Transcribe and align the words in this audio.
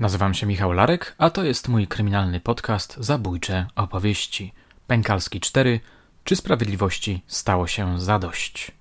Nazywam 0.00 0.34
się 0.34 0.46
Michał 0.46 0.72
Larek, 0.72 1.14
a 1.18 1.30
to 1.30 1.44
jest 1.44 1.68
mój 1.68 1.86
kryminalny 1.86 2.40
podcast 2.40 2.96
Zabójcze 3.00 3.66
opowieści. 3.76 4.52
Pękalski 4.86 5.40
4. 5.40 5.80
Czy 6.24 6.36
sprawiedliwości 6.36 7.22
stało 7.26 7.66
się 7.66 8.00
zadość? 8.00 8.72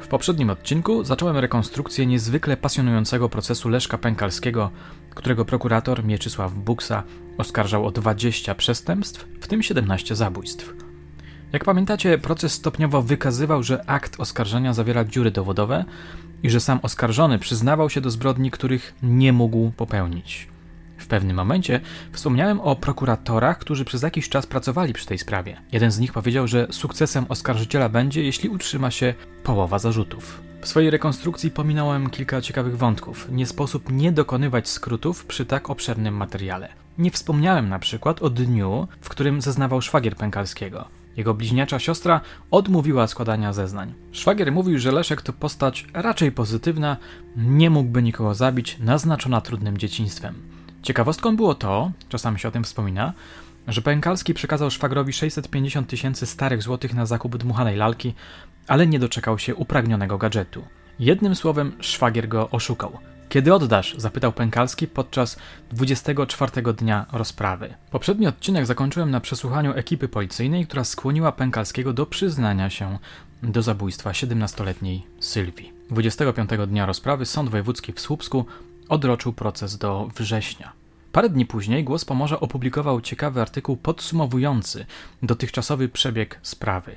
W 0.00 0.08
poprzednim 0.08 0.50
odcinku 0.50 1.04
zacząłem 1.04 1.36
rekonstrukcję 1.36 2.06
niezwykle 2.06 2.56
pasjonującego 2.56 3.28
procesu 3.28 3.68
Leszka 3.68 3.98
Pękalskiego, 3.98 4.70
którego 5.14 5.44
prokurator 5.44 6.04
Mieczysław 6.04 6.52
Buksa 6.52 7.02
oskarżał 7.38 7.86
o 7.86 7.90
20 7.90 8.54
przestępstw, 8.54 9.26
w 9.40 9.46
tym 9.46 9.62
17 9.62 10.16
zabójstw. 10.16 10.87
Jak 11.52 11.64
pamiętacie, 11.64 12.18
proces 12.18 12.52
stopniowo 12.52 13.02
wykazywał, 13.02 13.62
że 13.62 13.90
akt 13.90 14.20
oskarżenia 14.20 14.74
zawiera 14.74 15.04
dziury 15.04 15.30
dowodowe 15.30 15.84
i 16.42 16.50
że 16.50 16.60
sam 16.60 16.78
oskarżony 16.82 17.38
przyznawał 17.38 17.90
się 17.90 18.00
do 18.00 18.10
zbrodni, 18.10 18.50
których 18.50 18.94
nie 19.02 19.32
mógł 19.32 19.70
popełnić. 19.70 20.48
W 20.98 21.06
pewnym 21.06 21.36
momencie 21.36 21.80
wspomniałem 22.12 22.60
o 22.60 22.76
prokuratorach, 22.76 23.58
którzy 23.58 23.84
przez 23.84 24.02
jakiś 24.02 24.28
czas 24.28 24.46
pracowali 24.46 24.92
przy 24.92 25.06
tej 25.06 25.18
sprawie. 25.18 25.56
Jeden 25.72 25.90
z 25.90 25.98
nich 25.98 26.12
powiedział, 26.12 26.48
że 26.48 26.66
sukcesem 26.70 27.26
oskarżyciela 27.28 27.88
będzie, 27.88 28.22
jeśli 28.22 28.48
utrzyma 28.48 28.90
się 28.90 29.14
połowa 29.44 29.78
zarzutów. 29.78 30.40
W 30.60 30.68
swojej 30.68 30.90
rekonstrukcji 30.90 31.50
pominąłem 31.50 32.10
kilka 32.10 32.40
ciekawych 32.40 32.78
wątków. 32.78 33.28
Nie 33.30 33.46
sposób 33.46 33.92
nie 33.92 34.12
dokonywać 34.12 34.68
skrótów 34.68 35.26
przy 35.26 35.46
tak 35.46 35.70
obszernym 35.70 36.16
materiale. 36.16 36.68
Nie 36.98 37.10
wspomniałem 37.10 37.68
na 37.68 37.78
przykład 37.78 38.22
o 38.22 38.30
dniu, 38.30 38.88
w 39.00 39.08
którym 39.08 39.40
zeznawał 39.40 39.82
szwagier 39.82 40.16
Pękalskiego. 40.16 40.97
Jego 41.18 41.34
bliźniacza 41.34 41.78
siostra 41.78 42.20
odmówiła 42.50 43.06
składania 43.06 43.52
zeznań. 43.52 43.94
Szwagier 44.12 44.52
mówił, 44.52 44.78
że 44.78 44.92
Leszek 44.92 45.22
to 45.22 45.32
postać 45.32 45.86
raczej 45.94 46.32
pozytywna, 46.32 46.96
nie 47.36 47.70
mógłby 47.70 48.02
nikogo 48.02 48.34
zabić, 48.34 48.78
naznaczona 48.78 49.40
trudnym 49.40 49.78
dzieciństwem. 49.78 50.34
Ciekawostką 50.82 51.36
było 51.36 51.54
to, 51.54 51.90
czasami 52.08 52.38
się 52.38 52.48
o 52.48 52.50
tym 52.50 52.64
wspomina, 52.64 53.12
że 53.68 53.82
Pękalski 53.82 54.34
przekazał 54.34 54.70
szwagrowi 54.70 55.12
650 55.12 55.88
tysięcy 55.88 56.26
starych 56.26 56.62
złotych 56.62 56.94
na 56.94 57.06
zakup 57.06 57.36
dmuchanej 57.36 57.76
lalki, 57.76 58.14
ale 58.68 58.86
nie 58.86 58.98
doczekał 58.98 59.38
się 59.38 59.54
upragnionego 59.54 60.18
gadżetu. 60.18 60.64
Jednym 60.98 61.34
słowem, 61.34 61.72
szwagier 61.80 62.28
go 62.28 62.50
oszukał. 62.50 62.98
Kiedy 63.28 63.54
oddasz? 63.54 63.94
zapytał 63.98 64.32
Pękalski 64.32 64.86
podczas 64.86 65.38
24 65.70 66.72
dnia 66.72 67.06
rozprawy. 67.12 67.74
Poprzedni 67.90 68.26
odcinek 68.26 68.66
zakończyłem 68.66 69.10
na 69.10 69.20
przesłuchaniu 69.20 69.72
ekipy 69.72 70.08
policyjnej, 70.08 70.66
która 70.66 70.84
skłoniła 70.84 71.32
Pękalskiego 71.32 71.92
do 71.92 72.06
przyznania 72.06 72.70
się 72.70 72.98
do 73.42 73.62
zabójstwa 73.62 74.10
17-letniej 74.10 75.06
Sylwii. 75.20 75.72
25 75.90 76.50
dnia 76.68 76.86
rozprawy 76.86 77.26
Sąd 77.26 77.50
Wojewódzki 77.50 77.92
w 77.92 78.00
Słupsku 78.00 78.46
odroczył 78.88 79.32
proces 79.32 79.78
do 79.78 80.08
września. 80.16 80.72
Parę 81.12 81.28
dni 81.28 81.46
później 81.46 81.84
Głos 81.84 82.04
Pomorza 82.04 82.40
opublikował 82.40 83.00
ciekawy 83.00 83.40
artykuł 83.40 83.76
podsumowujący 83.76 84.86
dotychczasowy 85.22 85.88
przebieg 85.88 86.38
sprawy. 86.42 86.96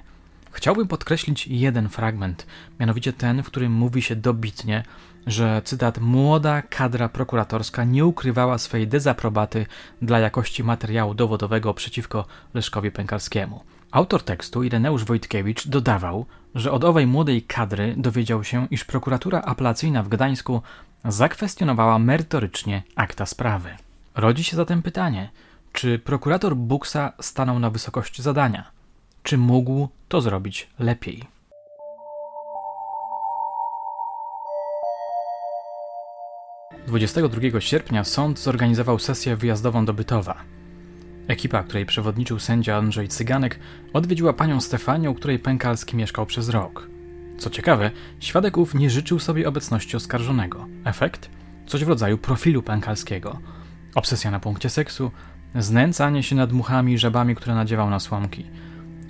Chciałbym 0.51 0.87
podkreślić 0.87 1.47
jeden 1.47 1.89
fragment, 1.89 2.45
mianowicie 2.79 3.13
ten, 3.13 3.43
w 3.43 3.47
którym 3.47 3.71
mówi 3.71 4.01
się 4.01 4.15
dobitnie, 4.15 4.83
że 5.27 5.61
cytat 5.65 5.99
młoda 5.99 6.61
kadra 6.61 7.09
prokuratorska 7.09 7.83
nie 7.83 8.05
ukrywała 8.05 8.57
swej 8.57 8.87
dezaprobaty 8.87 9.65
dla 10.01 10.19
jakości 10.19 10.63
materiału 10.63 11.13
dowodowego 11.13 11.73
przeciwko 11.73 12.25
Leszkowi 12.53 12.91
Pękalskiemu. 12.91 13.63
Autor 13.91 14.23
tekstu, 14.23 14.63
Ireneusz 14.63 15.03
Wojtkiewicz, 15.05 15.67
dodawał, 15.67 16.25
że 16.55 16.71
od 16.71 16.83
owej 16.83 17.07
młodej 17.07 17.41
kadry 17.41 17.95
dowiedział 17.97 18.43
się, 18.43 18.67
iż 18.71 18.85
prokuratura 18.85 19.41
apelacyjna 19.41 20.03
w 20.03 20.09
Gdańsku 20.09 20.61
zakwestionowała 21.05 21.99
merytorycznie 21.99 22.83
akta 22.95 23.25
sprawy. 23.25 23.69
Rodzi 24.15 24.43
się 24.43 24.57
zatem 24.57 24.81
pytanie, 24.81 25.29
czy 25.73 25.99
prokurator 25.99 26.55
Buksa 26.55 27.13
stanął 27.21 27.59
na 27.59 27.69
wysokości 27.69 28.21
zadania? 28.21 28.80
Czy 29.23 29.37
mógł 29.37 29.87
to 30.09 30.21
zrobić 30.21 30.69
lepiej? 30.79 31.23
22 36.87 37.61
sierpnia 37.61 38.03
sąd 38.03 38.39
zorganizował 38.39 38.99
sesję 38.99 39.35
wyjazdową 39.35 39.85
do 39.85 39.93
Bytowa. 39.93 40.43
Ekipa, 41.27 41.63
której 41.63 41.85
przewodniczył 41.85 42.39
sędzia 42.39 42.77
Andrzej 42.77 43.07
Cyganek, 43.07 43.59
odwiedziła 43.93 44.33
panią 44.33 44.61
Stefanię, 44.61 45.09
u 45.09 45.13
której 45.13 45.39
Pękalski 45.39 45.97
mieszkał 45.97 46.25
przez 46.25 46.49
rok. 46.49 46.87
Co 47.37 47.49
ciekawe, 47.49 47.91
świadek 48.19 48.57
ów 48.57 48.73
nie 48.73 48.89
życzył 48.89 49.19
sobie 49.19 49.47
obecności 49.47 49.97
oskarżonego. 49.97 50.67
Efekt? 50.85 51.29
Coś 51.67 51.85
w 51.85 51.89
rodzaju 51.89 52.17
profilu 52.17 52.63
Pękalskiego. 52.63 53.39
Obsesja 53.95 54.31
na 54.31 54.39
punkcie 54.39 54.69
seksu, 54.69 55.11
znęcanie 55.55 56.23
się 56.23 56.35
nad 56.35 56.51
muchami 56.51 56.93
i 56.93 56.97
żabami, 56.97 57.35
które 57.35 57.55
nadziewał 57.55 57.89
na 57.89 57.99
słomki. 57.99 58.45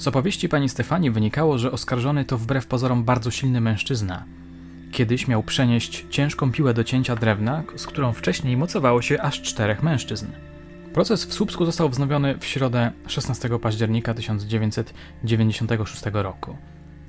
Z 0.01 0.07
opowieści 0.07 0.49
pani 0.49 0.69
Stefanii 0.69 1.11
wynikało, 1.11 1.57
że 1.57 1.71
oskarżony 1.71 2.25
to 2.25 2.37
wbrew 2.37 2.67
pozorom 2.67 3.03
bardzo 3.03 3.31
silny 3.31 3.61
mężczyzna– 3.61 4.23
Kiedyś 4.91 5.27
miał 5.27 5.43
przenieść 5.43 6.05
ciężką 6.09 6.51
piłę 6.51 6.73
do 6.73 6.83
cięcia 6.83 7.15
drewna, 7.15 7.63
z 7.75 7.87
którą 7.87 8.13
wcześniej 8.13 8.57
mocowało 8.57 9.01
się 9.01 9.21
aż 9.21 9.41
czterech 9.41 9.83
mężczyzn. 9.83 10.27
Proces 10.93 11.25
w 11.25 11.33
Słupsku 11.33 11.65
został 11.65 11.89
wznowiony 11.89 12.37
w 12.37 12.45
środę 12.45 12.91
16 13.07 13.59
października 13.59 14.13
1996 14.13 16.03
roku. 16.13 16.57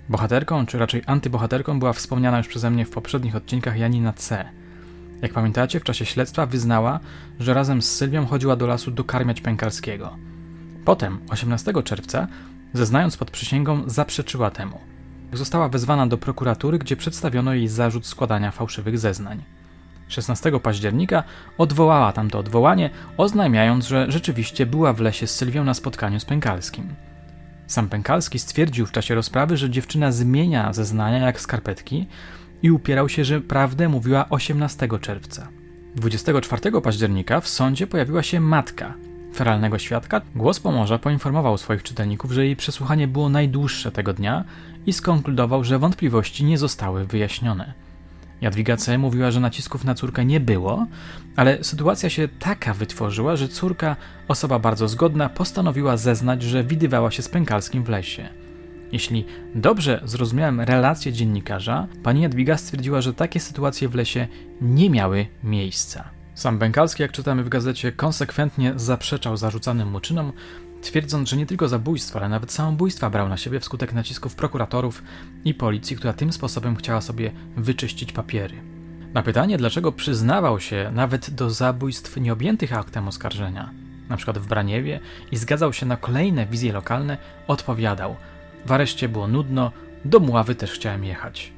Bohaterką, 0.08 0.66
czy 0.66 0.78
raczej 0.78 1.02
antybohaterką, 1.06 1.78
była 1.78 1.92
wspomniana 1.92 2.38
już 2.38 2.48
przeze 2.48 2.70
mnie 2.70 2.84
w 2.84 2.90
poprzednich 2.90 3.36
odcinkach 3.36 3.78
Janina 3.78 4.12
C. 4.12 4.48
Jak 5.22 5.32
pamiętacie, 5.32 5.80
w 5.80 5.84
czasie 5.84 6.04
śledztwa 6.04 6.46
wyznała, 6.46 7.00
że 7.40 7.54
razem 7.54 7.82
z 7.82 7.96
Sylwią 7.96 8.26
chodziła 8.26 8.56
do 8.56 8.66
lasu 8.66 8.90
dokarmiać 8.90 9.40
Pękalskiego. 9.40 10.16
Potem, 10.84 11.18
18 11.30 11.72
czerwca, 11.84 12.28
zeznając 12.72 13.16
pod 13.16 13.30
przysięgą, 13.30 13.82
zaprzeczyła 13.86 14.50
temu– 14.50 14.80
została 15.32 15.68
wezwana 15.68 16.06
do 16.06 16.18
prokuratury, 16.18 16.78
gdzie 16.78 16.96
przedstawiono 16.96 17.54
jej 17.54 17.68
zarzut 17.68 18.06
składania 18.06 18.50
fałszywych 18.50 18.98
zeznań. 18.98 19.42
16 20.08 20.60
października 20.60 21.22
odwołała 21.58 22.12
tamto 22.12 22.38
odwołanie, 22.38 22.90
oznajmiając, 23.16 23.86
że 23.86 24.06
rzeczywiście 24.08 24.66
była 24.66 24.92
w 24.92 25.00
lesie 25.00 25.26
z 25.26 25.34
Sylwią 25.34 25.64
na 25.64 25.74
spotkaniu 25.74 26.20
z 26.20 26.24
Pękalskim. 26.24 26.94
Sam 27.66 27.88
Pękalski 27.88 28.38
stwierdził 28.38 28.86
w 28.86 28.92
czasie 28.92 29.14
rozprawy, 29.14 29.56
że 29.56 29.70
dziewczyna 29.70 30.12
zmienia 30.12 30.72
zeznania 30.72 31.18
jak 31.18 31.40
skarpetki 31.40 32.06
i 32.62 32.70
upierał 32.70 33.08
się, 33.08 33.24
że 33.24 33.40
prawdę 33.40 33.88
mówiła 33.88 34.28
18 34.28 34.88
czerwca. 35.00 35.48
24 35.94 36.80
października 36.80 37.40
w 37.40 37.48
sądzie 37.48 37.86
pojawiła 37.86 38.22
się 38.22 38.40
matka 38.40 38.94
feralnego 39.34 39.78
świadka. 39.78 40.20
Głos 40.34 40.60
Pomorza 40.60 40.98
poinformował 40.98 41.58
swoich 41.58 41.82
czytelników, 41.82 42.32
że 42.32 42.44
jej 42.44 42.56
przesłuchanie 42.56 43.08
było 43.08 43.28
najdłuższe 43.28 43.92
tego 43.92 44.12
dnia 44.12 44.44
i 44.86 44.92
skonkludował, 44.92 45.64
że 45.64 45.78
wątpliwości 45.78 46.44
nie 46.44 46.58
zostały 46.58 47.04
wyjaśnione. 47.04 47.72
Jadwiga 48.40 48.76
C. 48.76 48.98
mówiła, 48.98 49.30
że 49.30 49.40
nacisków 49.40 49.84
na 49.84 49.94
córkę 49.94 50.24
nie 50.24 50.40
było, 50.40 50.86
ale 51.36 51.64
sytuacja 51.64 52.10
się 52.10 52.28
taka 52.28 52.74
wytworzyła, 52.74 53.36
że 53.36 53.48
córka, 53.48 53.96
osoba 54.28 54.58
bardzo 54.58 54.88
zgodna, 54.88 55.28
postanowiła 55.28 55.96
zeznać, 55.96 56.42
że 56.42 56.64
widywała 56.64 57.10
się 57.10 57.22
z 57.22 57.28
Pękalskim 57.28 57.84
w 57.84 57.88
lesie. 57.88 58.28
Jeśli 58.92 59.24
dobrze 59.54 60.00
zrozumiałem 60.04 60.60
relację 60.60 61.12
dziennikarza, 61.12 61.86
pani 62.02 62.22
Jadwiga 62.22 62.56
stwierdziła, 62.56 63.00
że 63.00 63.14
takie 63.14 63.40
sytuacje 63.40 63.88
w 63.88 63.94
lesie 63.94 64.28
nie 64.60 64.90
miały 64.90 65.26
miejsca. 65.44 66.21
Sam 66.34 66.58
Pękalski, 66.58 67.02
jak 67.02 67.12
czytamy 67.12 67.44
w 67.44 67.48
gazecie, 67.48 67.92
konsekwentnie 67.92 68.72
zaprzeczał 68.76 69.36
zarzucanym 69.36 69.90
mu 69.90 70.00
czynom, 70.00 70.32
twierdząc, 70.82 71.28
że 71.28 71.36
nie 71.36 71.46
tylko 71.46 71.68
zabójstwo, 71.68 72.18
ale 72.18 72.28
nawet 72.28 72.52
samobójstwa 72.52 73.10
brał 73.10 73.28
na 73.28 73.36
siebie 73.36 73.60
wskutek 73.60 73.92
nacisków 73.92 74.34
prokuratorów 74.34 75.02
i 75.44 75.54
policji, 75.54 75.96
która 75.96 76.12
tym 76.12 76.32
sposobem 76.32 76.76
chciała 76.76 77.00
sobie 77.00 77.32
wyczyścić 77.56 78.12
papiery. 78.12 78.54
Na 79.14 79.22
pytanie, 79.22 79.58
dlaczego 79.58 79.92
przyznawał 79.92 80.60
się 80.60 80.90
nawet 80.94 81.30
do 81.30 81.50
zabójstw 81.50 82.16
nieobjętych 82.16 82.72
aktem 82.72 83.08
oskarżenia, 83.08 83.70
np. 84.08 84.32
w 84.32 84.46
Braniewie, 84.46 85.00
i 85.32 85.36
zgadzał 85.36 85.72
się 85.72 85.86
na 85.86 85.96
kolejne 85.96 86.46
wizje 86.46 86.72
lokalne, 86.72 87.18
odpowiadał: 87.46 88.16
W 88.66 88.72
areszcie 88.72 89.08
było 89.08 89.28
nudno, 89.28 89.72
do 90.04 90.20
Mławy 90.20 90.54
też 90.54 90.72
chciałem 90.72 91.04
jechać. 91.04 91.52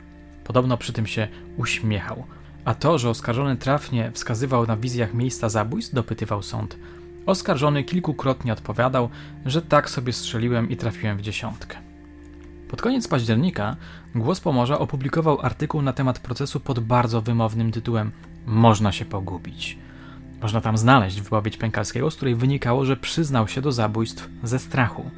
Podobno 0.45 0.77
przy 0.77 0.93
tym 0.93 1.07
się 1.07 1.29
uśmiechał. 1.57 2.27
A 2.65 2.75
to, 2.75 2.99
że 2.99 3.11
oskarżony 3.11 3.57
trafnie 3.57 4.11
wskazywał 4.15 4.67
na 4.67 4.77
wizjach 4.77 5.15
miejsca 5.15 5.49
zabójstw, 5.49 5.95
dopytywał 5.95 6.43
sąd. 6.43 6.77
Oskarżony 7.27 7.85
kilkukrotnie 7.85 8.53
odpowiadał, 8.53 9.09
że 9.47 9.63
tak 9.63 9.91
sobie 9.91 10.13
strzeliłem 10.13 10.71
i 10.71 10.77
trafiłem 10.77 11.19
w 11.19 11.23
dziesiątkę. 11.23 11.77
Pod 12.69 12.83
koniec 12.83 13.09
października 13.09 13.77
Głos 14.15 14.41
Pomorza 14.41 14.79
opublikował 14.79 15.41
artykuł 15.41 15.83
na 15.83 15.93
temat 15.93 16.19
procesu 16.19 16.61
pod 16.61 16.81
bardzo 16.81 17.23
wymownym 17.23 17.73
tytułem 17.73 18.13
Można 18.47 18.93
się 18.93 19.05
pogubić. 19.05 19.79
Można 20.43 20.61
tam 20.61 20.79
znaleźć 20.79 21.21
wypowiedź 21.21 21.57
Pękalskiego, 21.57 22.11
z 22.11 22.17
której 22.17 22.35
wynikało, 22.35 22.85
że 22.85 22.97
przyznał 22.97 23.49
się 23.49 23.61
do 23.61 23.73
zabójstw 23.73 24.29
ze 24.43 24.59
strachu. 24.59 25.11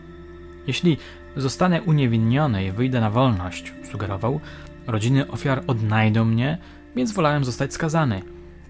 Jeśli 0.67 0.97
zostanę 1.37 1.83
uniewinniony 1.83 2.65
i 2.65 2.73
wyjdę 2.73 3.01
na 3.01 3.11
wolność, 3.11 3.75
sugerował, 3.91 4.41
Rodziny 4.87 5.31
ofiar 5.31 5.63
odnajdą 5.67 6.25
mnie, 6.25 6.59
więc 6.97 7.13
wolałem 7.13 7.45
zostać 7.45 7.75
skazany. 7.75 8.23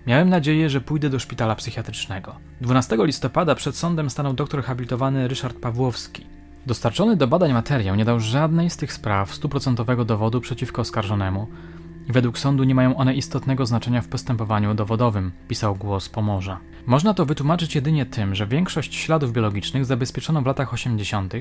Miałem 0.06 0.28
nadzieję, 0.28 0.70
że 0.70 0.80
pójdę 0.80 1.10
do 1.10 1.18
szpitala 1.18 1.54
psychiatrycznego. 1.54 2.36
12 2.60 2.96
listopada 3.00 3.54
przed 3.54 3.76
sądem 3.76 4.10
stanął 4.10 4.32
doktor 4.32 4.62
habilitowany 4.62 5.28
Ryszard 5.28 5.58
Pawłowski. 5.58 6.26
Dostarczony 6.66 7.16
do 7.16 7.26
badań 7.26 7.52
materiał 7.52 7.96
nie 7.96 8.04
dał 8.04 8.20
żadnej 8.20 8.70
z 8.70 8.76
tych 8.76 8.92
spraw 8.92 9.34
stuprocentowego 9.34 10.04
dowodu 10.04 10.40
przeciwko 10.40 10.82
oskarżonemu 10.82 11.48
i 12.08 12.12
według 12.12 12.38
sądu 12.38 12.64
nie 12.64 12.74
mają 12.74 12.96
one 12.96 13.14
istotnego 13.14 13.66
znaczenia 13.66 14.02
w 14.02 14.08
postępowaniu 14.08 14.74
dowodowym, 14.74 15.32
pisał 15.48 15.76
głos 15.76 16.08
Pomorza. 16.08 16.58
Można 16.86 17.14
to 17.14 17.26
wytłumaczyć 17.26 17.74
jedynie 17.74 18.06
tym, 18.06 18.34
że 18.34 18.46
większość 18.46 18.94
śladów 18.94 19.32
biologicznych 19.32 19.84
zabezpieczono 19.84 20.42
w 20.42 20.46
latach 20.46 20.74
80., 20.74 21.34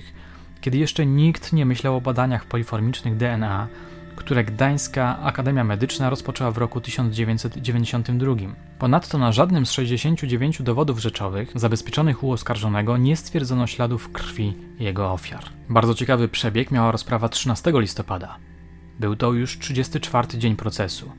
kiedy 0.61 0.77
jeszcze 0.77 1.05
nikt 1.05 1.53
nie 1.53 1.65
myślał 1.65 1.95
o 1.95 2.01
badaniach 2.01 2.45
poliformicznych 2.45 3.17
DNA, 3.17 3.67
które 4.15 4.44
Gdańska 4.44 5.19
Akademia 5.19 5.63
Medyczna 5.63 6.09
rozpoczęła 6.09 6.51
w 6.51 6.57
roku 6.57 6.81
1992. 6.81 8.35
Ponadto 8.79 9.17
na 9.17 9.31
żadnym 9.31 9.65
z 9.65 9.71
69 9.71 10.62
dowodów 10.62 11.00
rzeczowych 11.00 11.51
zabezpieczonych 11.56 12.23
u 12.23 12.31
oskarżonego 12.31 12.97
nie 12.97 13.15
stwierdzono 13.15 13.67
śladów 13.67 14.12
krwi 14.12 14.53
jego 14.79 15.12
ofiar. 15.12 15.44
Bardzo 15.69 15.94
ciekawy 15.94 16.27
przebieg 16.27 16.71
miała 16.71 16.91
rozprawa 16.91 17.29
13 17.29 17.71
listopada. 17.75 18.38
Był 19.00 19.15
to 19.15 19.33
już 19.33 19.59
34 19.59 20.38
dzień 20.38 20.56
procesu. 20.56 21.11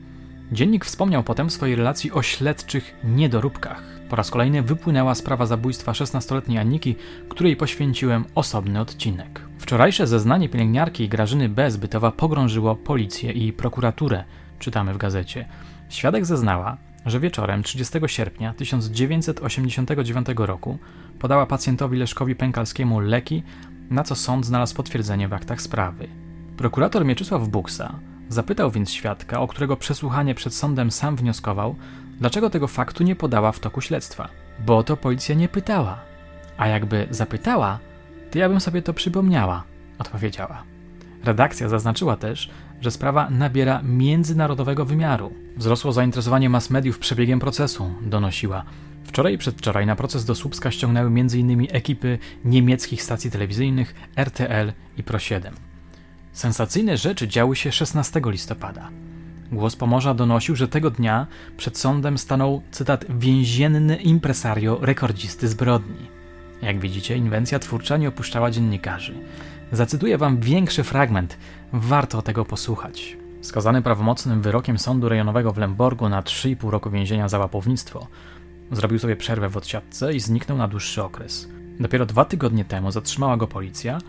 Dziennik 0.51 0.85
wspomniał 0.85 1.23
potem 1.23 1.49
w 1.49 1.53
swojej 1.53 1.75
relacji 1.75 2.11
o 2.11 2.21
śledczych 2.21 2.95
niedoróbkach. 3.03 3.96
Po 4.09 4.15
raz 4.15 4.31
kolejny 4.31 4.61
wypłynęła 4.61 5.15
sprawa 5.15 5.45
zabójstwa 5.45 5.91
16-letniej 5.91 6.57
Aniki, 6.57 6.95
której 7.29 7.55
poświęciłem 7.55 8.25
osobny 8.35 8.79
odcinek. 8.79 9.41
Wczorajsze 9.59 10.07
zeznanie 10.07 10.49
pielęgniarki 10.49 11.09
Grażyny 11.09 11.49
B. 11.49 11.71
Zbytowa 11.71 12.11
pogrążyło 12.11 12.75
policję 12.75 13.31
i 13.31 13.53
prokuraturę, 13.53 14.23
czytamy 14.59 14.93
w 14.93 14.97
gazecie. 14.97 15.47
Świadek 15.89 16.25
zeznała, 16.25 16.77
że 17.05 17.19
wieczorem 17.19 17.63
30 17.63 17.99
sierpnia 18.07 18.53
1989 18.53 20.27
roku 20.35 20.77
podała 21.19 21.45
pacjentowi 21.45 21.97
Leszkowi 21.97 22.35
Pękalskiemu 22.35 22.99
leki, 22.99 23.43
na 23.89 24.03
co 24.03 24.15
sąd 24.15 24.45
znalazł 24.45 24.75
potwierdzenie 24.75 25.27
w 25.27 25.33
aktach 25.33 25.61
sprawy. 25.61 26.07
Prokurator 26.57 27.05
Mieczysław 27.05 27.47
Buksa 27.47 27.99
zapytał 28.29 28.71
więc 28.71 28.91
świadka, 28.91 29.41
o 29.41 29.47
którego 29.47 29.77
przesłuchanie 29.77 30.35
przed 30.35 30.53
sądem 30.53 30.91
sam 30.91 31.15
wnioskował, 31.15 31.75
dlaczego 32.19 32.49
tego 32.49 32.67
faktu 32.67 33.03
nie 33.03 33.15
podała 33.15 33.51
w 33.51 33.59
toku 33.59 33.81
śledztwa. 33.81 34.29
Bo 34.65 34.83
to 34.83 34.97
policja 34.97 35.35
nie 35.35 35.49
pytała. 35.49 35.99
A 36.57 36.67
jakby 36.67 37.07
zapytała, 37.11 37.79
to 38.31 38.39
ja 38.39 38.49
bym 38.49 38.59
sobie 38.59 38.81
to 38.81 38.93
przypomniała, 38.93 39.63
odpowiedziała. 39.99 40.63
Redakcja 41.23 41.69
zaznaczyła 41.69 42.17
też, 42.17 42.49
że 42.81 42.91
sprawa 42.91 43.29
nabiera 43.29 43.81
międzynarodowego 43.83 44.85
wymiaru. 44.85 45.33
Wzrosło 45.57 45.91
zainteresowanie 45.91 46.49
mass 46.49 46.69
mediów 46.69 46.99
przebiegiem 46.99 47.39
procesu, 47.39 47.93
donosiła. 48.01 48.63
Wczoraj 49.03 49.33
i 49.33 49.37
przedwczoraj 49.37 49.85
na 49.85 49.95
proces 49.95 50.25
do 50.25 50.35
Słupska 50.35 50.71
ściągnęły 50.71 51.07
m.in. 51.07 51.67
ekipy 51.71 52.19
niemieckich 52.45 53.03
stacji 53.03 53.31
telewizyjnych 53.31 53.95
RTL 54.15 54.73
i 54.97 55.03
Pro7. 55.03 55.51
Sensacyjne 56.33 56.97
rzeczy 56.97 57.27
działy 57.27 57.55
się 57.55 57.71
16 57.71 58.21
listopada. 58.25 58.89
Głos 59.51 59.75
Pomorza 59.75 60.13
donosił, 60.13 60.55
że 60.55 60.67
tego 60.67 60.91
dnia 60.91 61.27
przed 61.57 61.77
sądem 61.77 62.17
stanął, 62.17 62.61
cytat, 62.71 63.05
więzienny 63.09 63.95
impresario 63.95 64.77
rekordzisty 64.81 65.47
zbrodni. 65.47 66.07
Jak 66.61 66.79
widzicie, 66.79 67.17
inwencja 67.17 67.59
twórcza 67.59 67.97
nie 67.97 68.07
opuszczała 68.07 68.51
dziennikarzy. 68.51 69.13
Zacytuję 69.71 70.17
wam 70.17 70.39
większy 70.39 70.83
fragment, 70.83 71.37
warto 71.73 72.21
tego 72.21 72.45
posłuchać. 72.45 73.17
Skazany 73.41 73.81
prawomocnym 73.81 74.41
wyrokiem 74.41 74.79
sądu 74.79 75.09
rejonowego 75.09 75.53
w 75.53 75.57
Lemborgu 75.57 76.09
na 76.09 76.21
3,5 76.21 76.69
roku 76.69 76.89
więzienia 76.89 77.29
za 77.29 77.39
łapownictwo, 77.39 78.07
zrobił 78.71 78.99
sobie 78.99 79.15
przerwę 79.15 79.49
w 79.49 79.57
odsiadce 79.57 80.13
i 80.13 80.19
zniknął 80.19 80.57
na 80.57 80.67
dłuższy 80.67 81.03
okres. 81.03 81.49
Dopiero 81.79 82.05
dwa 82.05 82.25
tygodnie 82.25 82.65
temu 82.65 82.91
zatrzymała 82.91 83.37
go 83.37 83.47
policja, 83.47 83.99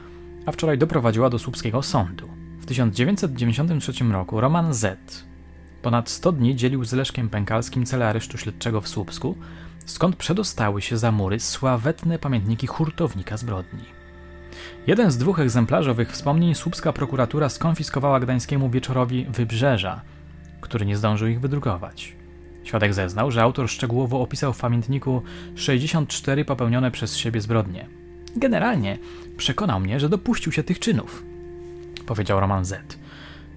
a 0.47 0.53
wczoraj 0.53 0.79
doprowadziła 0.79 1.31
do 1.31 1.39
słupskiego 1.39 1.83
sądu. 1.83 2.29
W 2.61 2.67
1993 2.67 4.05
roku 4.05 4.41
Roman 4.41 4.75
Z. 4.75 5.28
ponad 5.83 6.11
100 6.11 6.33
dni 6.33 6.57
dzielił 6.57 6.85
z 6.85 6.93
Leszkiem 6.93 7.29
Pękalskim 7.29 7.87
cele 7.87 8.09
aresztu 8.09 8.39
śledczego 8.39 8.81
w 8.81 8.89
Słupsku, 8.89 9.37
skąd 9.87 10.17
przedostały 10.17 10.83
się 10.83 10.99
za 10.99 11.13
mury 11.13 11.41
sławetne 11.41 12.19
pamiętniki 12.19 12.67
hurtownika 12.67 13.37
zbrodni. 13.37 13.85
Jeden 14.87 15.11
z 15.11 15.19
dwóch 15.19 15.41
egzemplarzy 15.41 15.91
owych 15.91 16.13
wspomnień 16.13 16.55
słupska 16.55 16.93
prokuratura 16.93 17.49
skonfiskowała 17.49 18.21
gdańskiemu 18.21 18.71
wieczorowi 18.71 19.27
Wybrzeża, 19.31 20.01
który 20.61 20.87
nie 20.87 20.97
zdążył 20.97 21.29
ich 21.29 21.41
wydrukować. 21.41 22.17
Świadek 22.65 22.95
zeznał, 22.95 23.31
że 23.31 23.43
autor 23.43 23.69
szczegółowo 23.69 24.21
opisał 24.21 24.53
w 24.53 24.61
pamiętniku 24.61 25.23
64 25.55 26.45
popełnione 26.45 26.91
przez 26.91 27.17
siebie 27.17 27.41
zbrodnie. 27.41 27.87
Generalnie 28.37 28.99
przekonał 29.37 29.81
mnie, 29.81 30.01
że 30.01 30.09
dopuścił 30.09 30.53
się 30.53 30.63
tych 30.63 30.79
czynów, 30.79 31.23
powiedział 32.07 32.41
Roman 32.41 32.65
Z. 32.65 32.99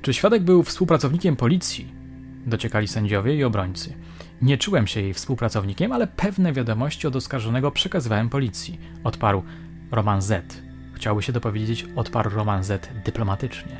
Czy 0.01 0.13
świadek 0.13 0.43
był 0.43 0.63
współpracownikiem 0.63 1.35
policji? 1.35 2.00
Dociekali 2.45 2.87
sędziowie 2.87 3.35
i 3.35 3.43
obrońcy. 3.43 3.93
Nie 4.41 4.57
czułem 4.57 4.87
się 4.87 5.01
jej 5.01 5.13
współpracownikiem, 5.13 5.91
ale 5.91 6.07
pewne 6.07 6.53
wiadomości 6.53 7.07
od 7.07 7.15
oskarżonego 7.15 7.71
przekazywałem 7.71 8.29
policji. 8.29 8.79
Odparł 9.03 9.43
Roman 9.91 10.21
Z. 10.21 10.61
Chciałby 10.93 11.21
się 11.21 11.33
dopowiedzieć, 11.33 11.85
odparł 11.95 12.29
Roman 12.29 12.63
Z 12.63 12.89
dyplomatycznie. 13.05 13.77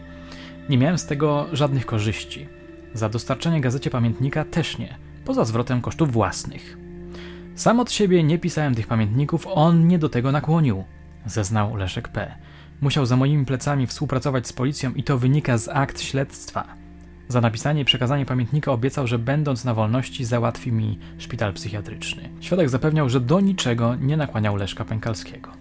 Nie 0.70 0.78
miałem 0.78 0.98
z 0.98 1.06
tego 1.06 1.48
żadnych 1.54 1.86
korzyści. 1.86 2.48
Za 2.94 3.10
dostarczenie 3.10 3.62
gazecie 3.62 3.90
pamiętnika 3.90 4.46
też 4.46 4.78
nie, 4.78 4.98
poza 5.26 5.46
zwrotem 5.46 5.82
kosztów 5.82 6.12
własnych. 6.12 6.78
Sam 7.56 7.80
od 7.80 7.92
siebie 7.92 8.24
nie 8.24 8.40
pisałem 8.40 8.76
tych 8.76 8.88
pamiętników, 8.88 9.48
on 9.48 9.80
mnie 9.80 10.00
do 10.00 10.10
tego 10.10 10.32
nakłonił, 10.32 10.84
zeznał 11.26 11.76
Leszek 11.76 12.08
P. 12.08 12.36
Musiał 12.82 13.06
za 13.06 13.18
moimi 13.18 13.46
plecami 13.46 13.88
współpracować 13.88 14.48
z 14.48 14.54
policją 14.54 14.94
i 14.94 15.04
to 15.04 15.18
wynika 15.18 15.58
z 15.58 15.68
akt 15.68 16.02
śledztwa. 16.02 16.81
Za 17.32 17.42
napisanie 17.42 17.82
i 17.82 17.86
przekazanie 17.86 18.26
pamiętnika 18.26 18.72
obiecał, 18.72 19.08
że 19.08 19.20
będąc 19.20 19.66
na 19.66 19.74
wolności 19.74 20.26
załatwi 20.26 20.72
mi 20.72 21.00
szpital 21.18 21.54
psychiatryczny. 21.54 22.30
Świadek 22.42 22.70
zapewniał, 22.70 23.10
że 23.10 23.20
do 23.20 23.40
niczego 23.40 23.96
nie 23.96 24.18
nakłaniał 24.18 24.56
Leszka 24.56 24.86
Pękalskiego. 24.86 25.52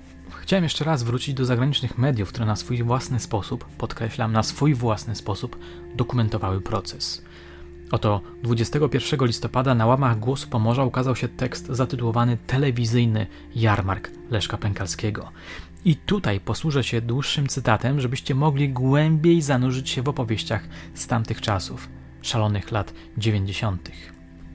Chciałem 0.40 0.64
jeszcze 0.64 0.84
raz 0.84 1.02
wrócić 1.02 1.34
do 1.34 1.44
zagranicznych 1.44 1.98
mediów, 1.98 2.28
które 2.28 2.46
na 2.46 2.56
swój 2.56 2.82
własny 2.82 3.20
sposób, 3.20 3.64
podkreślam, 3.64 4.32
na 4.32 4.42
swój 4.42 4.74
własny 4.74 5.14
sposób 5.14 5.58
dokumentowały 5.94 6.60
proces. 6.60 7.24
Oto 7.90 8.20
21 8.42 9.26
listopada 9.26 9.74
na 9.74 9.86
łamach 9.86 10.18
Głosu 10.18 10.48
Pomorza 10.48 10.84
ukazał 10.84 11.16
się 11.16 11.28
tekst 11.28 11.66
zatytułowany 11.66 12.38
Telewizyjny 12.46 13.26
Jarmark 13.54 14.10
Leszka 14.30 14.56
Pękalskiego. 14.58 15.32
I 15.84 15.96
tutaj 15.96 16.40
posłużę 16.40 16.84
się 16.84 17.00
dłuższym 17.00 17.46
cytatem, 17.46 18.00
żebyście 18.00 18.34
mogli 18.34 18.68
głębiej 18.68 19.42
zanurzyć 19.42 19.90
się 19.90 20.02
w 20.02 20.08
opowieściach 20.08 20.68
z 20.94 21.06
tamtych 21.06 21.40
czasów, 21.40 21.88
szalonych 22.22 22.70
lat 22.70 22.94
90. 23.18 23.90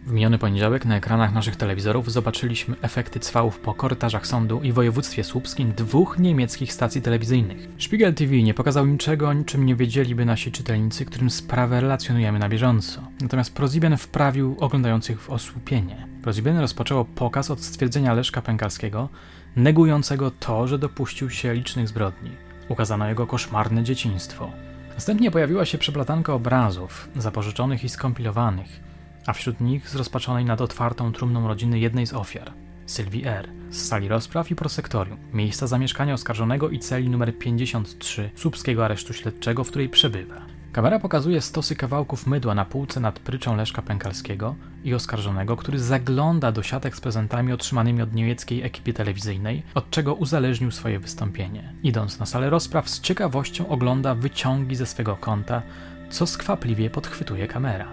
W 0.05 0.11
miniony 0.11 0.37
poniedziałek 0.37 0.85
na 0.85 0.97
ekranach 0.97 1.33
naszych 1.33 1.55
telewizorów 1.55 2.11
zobaczyliśmy 2.11 2.75
efekty 2.81 3.19
cwałów 3.19 3.59
po 3.59 3.73
korytarzach 3.73 4.27
sądu 4.27 4.61
i 4.61 4.71
województwie 4.71 5.23
słupskim 5.23 5.73
dwóch 5.73 6.19
niemieckich 6.19 6.73
stacji 6.73 7.01
telewizyjnych. 7.01 7.67
Spiegel 7.79 8.13
TV 8.13 8.35
nie 8.35 8.53
pokazał 8.53 8.85
niczego, 8.85 9.29
o 9.29 9.33
niczym 9.33 9.65
nie 9.65 9.75
wiedzieliby 9.75 10.25
nasi 10.25 10.51
czytelnicy, 10.51 11.05
którym 11.05 11.29
sprawę 11.29 11.81
relacjonujemy 11.81 12.39
na 12.39 12.49
bieżąco. 12.49 13.01
Natomiast 13.21 13.53
ProSieben 13.53 13.97
wprawił 13.97 14.55
oglądających 14.59 15.21
w 15.21 15.29
osłupienie. 15.29 16.07
ProSieben 16.21 16.59
rozpoczęło 16.59 17.05
pokaz 17.05 17.51
od 17.51 17.61
stwierdzenia 17.61 18.13
Leszka 18.13 18.41
Pękalskiego, 18.41 19.09
negującego 19.55 20.31
to, 20.31 20.67
że 20.67 20.79
dopuścił 20.79 21.29
się 21.29 21.53
licznych 21.53 21.87
zbrodni. 21.87 22.31
Ukazano 22.69 23.07
jego 23.07 23.27
koszmarne 23.27 23.83
dzieciństwo. 23.83 24.51
Następnie 24.93 25.31
pojawiła 25.31 25.65
się 25.65 25.77
przeplatanka 25.77 26.33
obrazów, 26.33 27.09
zapożyczonych 27.15 27.83
i 27.83 27.89
skompilowanych, 27.89 28.79
a 29.25 29.33
wśród 29.33 29.61
nich 29.61 29.89
zrozpaczonej 29.89 30.45
nad 30.45 30.61
otwartą 30.61 31.11
trumną 31.11 31.47
rodziny 31.47 31.79
jednej 31.79 32.07
z 32.07 32.13
ofiar, 32.13 32.53
Sylwii 32.85 33.25
R., 33.25 33.49
z 33.69 33.87
sali 33.87 34.07
rozpraw 34.07 34.51
i 34.51 34.55
prosektorium, 34.55 35.17
miejsca 35.33 35.67
zamieszkania 35.67 36.13
oskarżonego 36.13 36.69
i 36.69 36.79
celi 36.79 37.09
numer 37.09 37.37
53 37.37 38.29
słupskiego 38.35 38.85
aresztu 38.85 39.13
śledczego, 39.13 39.63
w 39.63 39.69
której 39.69 39.89
przebywa. 39.89 40.54
Kamera 40.75 40.99
pokazuje 40.99 41.41
stosy 41.41 41.75
kawałków 41.75 42.27
mydła 42.27 42.55
na 42.55 42.65
półce 42.65 42.99
nad 42.99 43.19
pryczą 43.19 43.55
Leszka 43.55 43.81
Pękalskiego 43.81 44.55
i 44.83 44.93
oskarżonego, 44.93 45.57
który 45.57 45.79
zagląda 45.79 46.51
do 46.51 46.63
siatek 46.63 46.95
z 46.95 47.01
prezentami 47.01 47.53
otrzymanymi 47.53 48.01
od 48.01 48.13
niemieckiej 48.13 48.63
ekipy 48.63 48.93
telewizyjnej, 48.93 49.63
od 49.73 49.89
czego 49.89 50.13
uzależnił 50.13 50.71
swoje 50.71 50.99
wystąpienie. 50.99 51.73
Idąc 51.83 52.19
na 52.19 52.25
salę 52.25 52.49
rozpraw, 52.49 52.89
z 52.89 53.01
ciekawością 53.01 53.67
ogląda 53.67 54.15
wyciągi 54.15 54.75
ze 54.75 54.85
swego 54.85 55.15
konta, 55.15 55.61
co 56.09 56.27
skwapliwie 56.27 56.89
podchwytuje 56.89 57.47
kamera. 57.47 57.87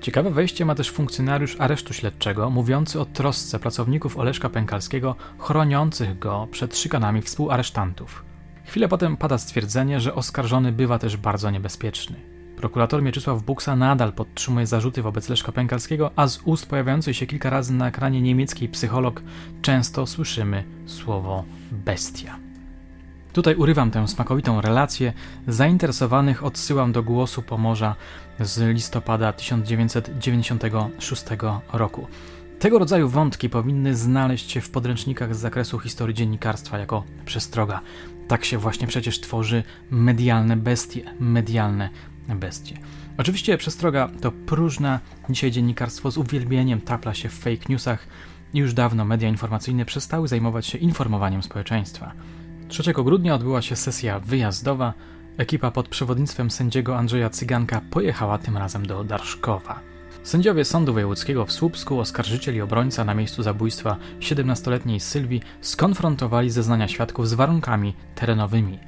Ciekawe 0.00 0.30
wejście 0.30 0.64
ma 0.64 0.74
też 0.74 0.90
funkcjonariusz 0.90 1.56
aresztu 1.58 1.94
śledczego, 1.94 2.50
mówiący 2.50 3.00
o 3.00 3.04
trosce 3.04 3.58
pracowników 3.58 4.18
Oleszka 4.18 4.48
Pękalskiego, 4.48 5.16
chroniących 5.38 6.18
go 6.18 6.48
przed 6.50 6.78
szykanami 6.78 7.22
współaresztantów. 7.22 8.31
Chwilę 8.64 8.88
potem 8.88 9.16
pada 9.16 9.38
stwierdzenie, 9.38 10.00
że 10.00 10.14
oskarżony 10.14 10.72
bywa 10.72 10.98
też 10.98 11.16
bardzo 11.16 11.50
niebezpieczny. 11.50 12.16
Prokurator 12.56 13.02
Mieczysław 13.02 13.42
Buksa 13.42 13.76
nadal 13.76 14.12
podtrzymuje 14.12 14.66
zarzuty 14.66 15.02
wobec 15.02 15.28
Leszka 15.28 15.52
Pękalskiego, 15.52 16.10
a 16.16 16.26
z 16.26 16.40
ust 16.44 16.66
pojawiającej 16.66 17.14
się 17.14 17.26
kilka 17.26 17.50
razy 17.50 17.72
na 17.72 17.88
ekranie 17.88 18.22
niemieckiej 18.22 18.68
psycholog 18.68 19.22
często 19.62 20.06
słyszymy 20.06 20.64
słowo 20.86 21.44
bestia. 21.72 22.38
Tutaj 23.32 23.54
urywam 23.54 23.90
tę 23.90 24.08
smakowitą 24.08 24.60
relację. 24.60 25.12
Zainteresowanych 25.48 26.44
odsyłam 26.44 26.92
do 26.92 27.02
głosu 27.02 27.42
Pomorza 27.42 27.94
z 28.40 28.74
listopada 28.74 29.32
1996 29.32 31.24
roku. 31.72 32.06
Tego 32.58 32.78
rodzaju 32.78 33.08
wątki 33.08 33.48
powinny 33.48 33.96
znaleźć 33.96 34.50
się 34.50 34.60
w 34.60 34.70
podręcznikach 34.70 35.34
z 35.34 35.38
zakresu 35.38 35.78
historii 35.78 36.14
dziennikarstwa 36.14 36.78
jako 36.78 37.04
przestroga. 37.24 37.80
Tak 38.32 38.44
się 38.44 38.58
właśnie 38.58 38.86
przecież 38.86 39.20
tworzy 39.20 39.62
medialne 39.90 40.56
bestie, 40.56 41.14
medialne 41.20 41.88
bestie. 42.28 42.78
Oczywiście 43.18 43.58
przestroga 43.58 44.08
to 44.20 44.32
próżna, 44.32 45.00
dzisiaj 45.30 45.50
dziennikarstwo 45.50 46.10
z 46.10 46.18
uwielbieniem 46.18 46.80
tapla 46.80 47.14
się 47.14 47.28
w 47.28 47.34
fake 47.34 47.68
newsach 47.68 48.06
już 48.54 48.74
dawno 48.74 49.04
media 49.04 49.28
informacyjne 49.28 49.84
przestały 49.84 50.28
zajmować 50.28 50.66
się 50.66 50.78
informowaniem 50.78 51.42
społeczeństwa. 51.42 52.12
3 52.68 52.92
grudnia 52.92 53.34
odbyła 53.34 53.62
się 53.62 53.76
sesja 53.76 54.20
wyjazdowa. 54.20 54.94
Ekipa 55.36 55.70
pod 55.70 55.88
przewodnictwem 55.88 56.50
sędziego 56.50 56.98
Andrzeja 56.98 57.30
Cyganka 57.30 57.80
pojechała 57.90 58.38
tym 58.38 58.56
razem 58.56 58.86
do 58.86 59.04
Darszkowa. 59.04 59.91
Sędziowie 60.22 60.64
Sądu 60.64 60.92
Wojewódzkiego 60.92 61.46
w 61.46 61.52
Słupsku, 61.52 62.00
oskarżyciel 62.00 62.56
i 62.56 62.60
obrońca 62.60 63.04
na 63.04 63.14
miejscu 63.14 63.42
zabójstwa 63.42 63.96
17-letniej 64.20 65.00
Sylwii 65.00 65.42
skonfrontowali 65.60 66.50
zeznania 66.50 66.88
świadków 66.88 67.28
z 67.28 67.34
warunkami 67.34 67.94
terenowymi, 68.14 68.78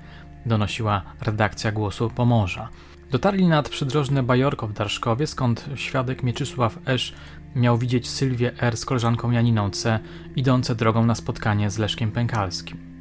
donosiła 0.47 1.03
redakcja 1.21 1.73
Głosu 1.73 2.11
Pomorza. 2.11 2.69
Dotarli 3.11 3.49
nad 3.49 3.69
przydrożne 3.69 4.23
Bajorko 4.23 4.67
w 4.67 4.73
Darszkowie, 4.73 5.26
skąd 5.26 5.64
świadek 5.75 6.23
Mieczysław 6.23 6.79
Esz 6.87 7.14
miał 7.57 7.79
widzieć 7.79 8.11
Sylwię 8.11 8.53
R 8.61 8.76
z 8.76 8.85
koleżanką 8.85 9.31
Janiną 9.31 9.71
C 9.71 9.99
idące 10.37 10.75
drogą 10.75 11.07
na 11.07 11.14
spotkanie 11.14 11.71
z 11.71 11.79
Leszkiem 11.79 12.12
Pękalskim. 12.12 12.94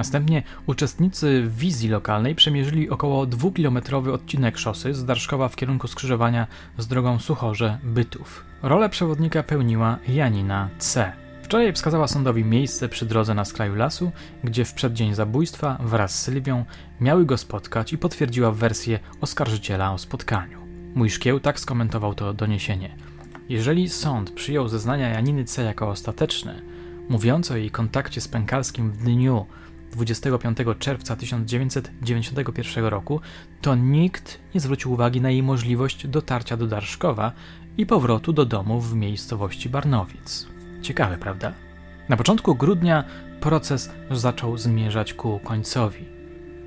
Następnie 0.00 0.42
uczestnicy 0.66 1.44
wizji 1.48 1.88
lokalnej 1.88 2.34
przemierzyli 2.34 2.90
około 2.90 3.26
dwukilometrowy 3.26 4.12
odcinek 4.12 4.58
szosy 4.58 4.94
z 4.94 5.04
Darszkowa 5.04 5.48
w 5.48 5.56
kierunku 5.56 5.88
skrzyżowania 5.88 6.46
z 6.78 6.86
drogą 6.86 7.18
Suchorze-Bytów. 7.18 8.44
Rolę 8.62 8.88
przewodnika 8.88 9.42
pełniła 9.42 9.98
Janina 10.08 10.68
C. 10.78 11.12
Wczoraj 11.42 11.72
wskazała 11.72 12.08
sądowi 12.08 12.44
miejsce 12.44 12.88
przy 12.88 13.06
drodze 13.06 13.34
na 13.34 13.44
skraju 13.44 13.74
lasu, 13.74 14.12
gdzie 14.44 14.64
w 14.64 14.74
przeddzień 14.74 15.14
zabójstwa 15.14 15.78
wraz 15.80 16.18
z 16.18 16.22
Sylwią 16.22 16.64
miały 17.00 17.26
go 17.26 17.38
spotkać 17.38 17.92
i 17.92 17.98
potwierdziła 17.98 18.52
wersję 18.52 18.98
oskarżyciela 19.20 19.92
o 19.92 19.98
spotkaniu. 19.98 20.58
Mój 20.94 21.10
szkieł 21.10 21.40
tak 21.40 21.60
skomentował 21.60 22.14
to 22.14 22.34
doniesienie. 22.34 22.96
Jeżeli 23.48 23.88
sąd 23.88 24.30
przyjął 24.30 24.68
zeznania 24.68 25.08
Janiny 25.08 25.44
C 25.44 25.62
jako 25.62 25.88
ostateczne, 25.88 26.62
mówiące 27.08 27.54
o 27.54 27.56
jej 27.56 27.70
kontakcie 27.70 28.20
z 28.20 28.28
Pękalskim 28.28 28.90
w 28.90 28.96
dniu 28.96 29.46
25 29.90 30.58
czerwca 30.78 31.16
1991 31.16 32.84
roku, 32.84 33.20
to 33.60 33.74
nikt 33.74 34.40
nie 34.54 34.60
zwrócił 34.60 34.92
uwagi 34.92 35.20
na 35.20 35.30
jej 35.30 35.42
możliwość 35.42 36.06
dotarcia 36.06 36.56
do 36.56 36.66
Darszkowa 36.66 37.32
i 37.78 37.86
powrotu 37.86 38.32
do 38.32 38.44
domu 38.44 38.80
w 38.80 38.94
miejscowości 38.94 39.68
Barnowiec. 39.68 40.46
Ciekawe, 40.82 41.16
prawda? 41.16 41.52
Na 42.08 42.16
początku 42.16 42.54
grudnia 42.54 43.04
proces 43.40 43.90
zaczął 44.10 44.58
zmierzać 44.58 45.14
ku 45.14 45.38
końcowi. 45.38 46.04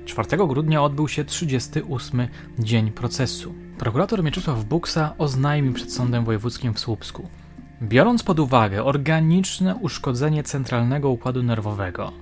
4 0.04 0.46
grudnia 0.48 0.82
odbył 0.82 1.08
się 1.08 1.24
38 1.24 2.28
dzień 2.58 2.90
procesu. 2.90 3.54
Prokurator 3.78 4.24
Mieczysław 4.24 4.64
Buksa 4.64 5.14
oznajmił 5.18 5.72
przed 5.72 5.92
Sądem 5.92 6.24
Wojewódzkim 6.24 6.74
w 6.74 6.80
Słupsku. 6.80 7.28
Biorąc 7.82 8.22
pod 8.22 8.40
uwagę 8.40 8.84
organiczne 8.84 9.74
uszkodzenie 9.74 10.42
centralnego 10.42 11.10
układu 11.10 11.42
nerwowego, 11.42 12.12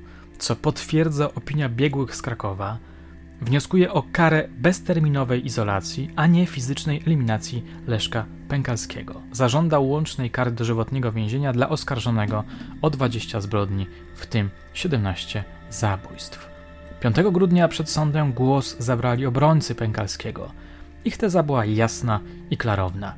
co 0.42 0.56
potwierdza 0.56 1.34
opinia 1.34 1.68
biegłych 1.68 2.16
z 2.16 2.22
Krakowa, 2.22 2.78
wnioskuje 3.40 3.92
o 3.92 4.02
karę 4.12 4.48
bezterminowej 4.58 5.46
izolacji, 5.46 6.10
a 6.16 6.26
nie 6.26 6.46
fizycznej 6.46 7.02
eliminacji 7.06 7.64
Leszka 7.86 8.26
Pękalskiego. 8.48 9.20
Zażądał 9.32 9.88
łącznej 9.88 10.30
kary 10.30 10.50
dożywotniego 10.50 11.12
więzienia 11.12 11.52
dla 11.52 11.68
oskarżonego 11.68 12.44
o 12.82 12.90
20 12.90 13.40
zbrodni, 13.40 13.86
w 14.14 14.26
tym 14.26 14.50
17 14.74 15.44
zabójstw. 15.70 16.48
5 17.00 17.16
grudnia 17.32 17.68
przed 17.68 17.90
sądem 17.90 18.32
głos 18.32 18.76
zabrali 18.78 19.26
obrońcy 19.26 19.74
Pękalskiego. 19.74 20.52
Ich 21.04 21.16
teza 21.16 21.42
była 21.42 21.64
jasna 21.64 22.20
i 22.50 22.56
klarowna. 22.56 23.14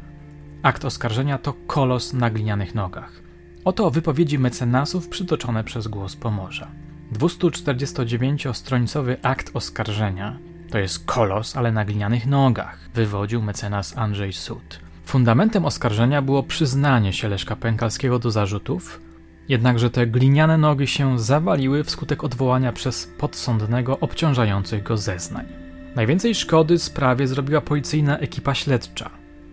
Akt 0.63 0.85
oskarżenia 0.85 1.39
to 1.39 1.53
kolos 1.67 2.13
na 2.13 2.31
glinianych 2.31 2.75
nogach. 2.75 3.23
Oto 3.65 3.91
wypowiedzi 3.91 4.39
mecenasów 4.39 5.09
przytoczone 5.09 5.65
przez 5.65 5.89
głos 5.89 6.17
Pomorza. 6.17 6.84
249-stronicowy 7.13 9.17
akt 9.23 9.51
oskarżenia 9.55 10.39
to 10.75 10.79
jest 10.79 11.07
kolos, 11.07 11.57
ale 11.57 11.73
na 11.73 11.85
glinianych 11.85 12.27
nogach, 12.27 12.79
wywodził 12.95 13.43
mecenas 13.43 13.97
Andrzej 13.97 14.33
Sud. 14.33 14.81
Fundamentem 15.05 15.65
oskarżenia 15.65 16.23
było 16.23 16.43
przyznanie 16.43 17.13
się 17.13 17.29
Leszka 17.29 17.57
Pękalskiego 17.57 18.19
do 18.19 18.31
zarzutów, 18.31 19.01
jednakże 19.49 19.91
te 19.91 20.07
gliniane 20.07 20.59
nogi 20.59 20.87
się 20.87 21.19
zawaliły 21.19 21.85
wskutek 21.85 22.25
odwołania 22.25 22.73
przez 22.73 23.07
podsądnego 23.19 24.01
obciążających 24.01 24.83
go 24.83 24.97
zeznań. 24.97 25.47
Najwięcej 25.95 26.35
szkody 26.35 26.79
sprawie 26.79 27.27
zrobiła 27.27 27.61
policyjna 27.61 28.19
ekipa 28.19 28.55
śledcza. 28.55 29.11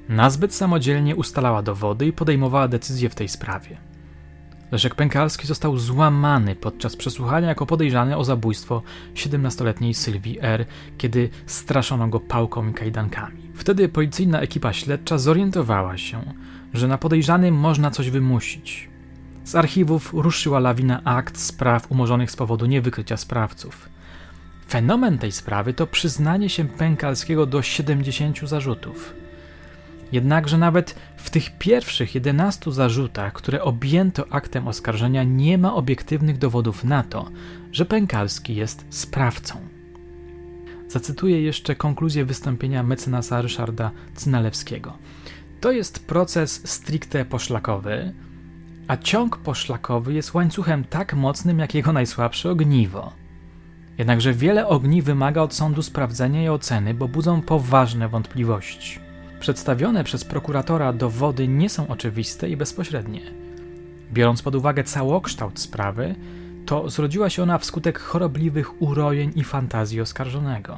Nazbyt 0.10 0.54
samodzielnie 0.54 1.16
ustalała 1.16 1.62
dowody 1.62 2.06
i 2.06 2.14
podejmowała 2.14 2.68
decyzje 2.68 3.10
w 3.10 3.16
tej 3.16 3.28
sprawie. 3.28 3.78
Leszek 4.72 4.96
Pękalski 4.96 5.48
został 5.48 5.78
złamany 5.78 6.56
podczas 6.56 6.96
przesłuchania 6.96 7.48
jako 7.48 7.66
podejrzany 7.66 8.18
o 8.18 8.24
zabójstwo 8.24 8.82
17-letniej 9.14 9.94
Sylwii 9.94 10.38
R., 10.42 10.66
kiedy 10.98 11.30
straszono 11.46 12.08
go 12.08 12.20
pałką 12.20 12.70
i 12.70 12.74
kajdankami. 12.74 13.42
Wtedy 13.56 13.90
policyjna 13.90 14.42
ekipa 14.42 14.74
śledcza 14.74 15.18
zorientowała 15.18 15.98
się, 15.98 16.22
że 16.74 16.88
na 16.88 16.98
podejrzanym 16.98 17.56
można 17.56 17.92
coś 17.92 18.10
wymusić. 18.10 18.90
Z 19.44 19.56
archiwów 19.56 20.14
ruszyła 20.14 20.60
lawina 20.60 21.02
akt 21.04 21.38
spraw 21.38 21.92
umorzonych 21.92 22.32
z 22.32 22.36
powodu 22.36 22.66
niewykrycia 22.66 23.18
sprawców. 23.18 23.90
Fenomen 24.70 25.18
tej 25.18 25.32
sprawy 25.32 25.74
to 25.74 25.88
przyznanie 25.88 26.50
się 26.50 26.66
Pękalskiego 26.66 27.46
do 27.46 27.62
70 27.62 28.40
zarzutów. 28.40 29.14
Jednakże 30.12 30.58
nawet 30.58 30.96
w 31.18 31.30
tych 31.30 31.58
pierwszych 31.58 32.16
11 32.16 32.72
zarzutach, 32.72 33.34
które 33.34 33.64
objęto 33.64 34.26
aktem 34.30 34.68
oskarżenia, 34.68 35.24
nie 35.24 35.58
ma 35.58 35.74
obiektywnych 35.74 36.38
dowodów 36.38 36.84
na 36.84 37.04
to, 37.04 37.30
że 37.72 37.86
Pękalski 37.86 38.56
jest 38.56 38.86
sprawcą. 38.90 39.56
Zacytuję 40.88 41.42
jeszcze 41.42 41.76
konkluzję 41.76 42.26
wystąpienia 42.26 42.84
mecenasa 42.84 43.42
Ryszarda 43.42 43.92
Cynalewskiego. 44.16 44.98
To 45.62 45.72
jest 45.72 46.08
proces 46.08 46.70
stricte 46.70 47.26
poszlakowy, 47.26 48.14
a 48.88 48.98
ciąg 48.98 49.38
poszlakowy 49.38 50.14
jest 50.14 50.34
łańcuchem 50.34 50.84
tak 50.84 51.14
mocnym 51.14 51.60
jak 51.60 51.76
jego 51.76 51.94
najsłabsze 51.94 52.52
ogniwo. 52.52 53.14
Jednakże 53.98 54.34
wiele 54.34 54.68
ogni 54.68 55.02
wymaga 55.02 55.42
od 55.42 55.54
sądu 55.54 55.82
sprawdzenia 55.82 56.44
i 56.44 56.50
oceny, 56.50 56.94
bo 56.94 57.08
budzą 57.08 57.42
poważne 57.42 58.10
wątpliwości. 58.10 59.11
Przedstawione 59.42 60.04
przez 60.04 60.26
prokuratora 60.26 60.94
dowody 60.94 61.48
nie 61.48 61.70
są 61.70 61.88
oczywiste 61.88 62.50
i 62.50 62.58
bezpośrednie. 62.58 63.22
Biorąc 64.14 64.42
pod 64.42 64.56
uwagę 64.56 64.84
całokształt 64.84 65.60
sprawy, 65.60 66.16
to 66.66 66.90
zrodziła 66.90 67.30
się 67.30 67.44
ona 67.44 67.58
wskutek 67.58 68.00
chorobliwych 68.00 68.82
urojeń 68.82 69.32
i 69.36 69.44
fantazji 69.44 70.02
oskarżonego. 70.02 70.78